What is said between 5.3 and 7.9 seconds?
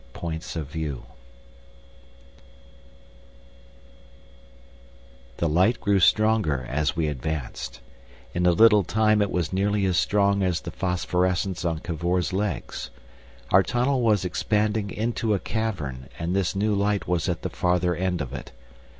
The light grew stronger as we advanced.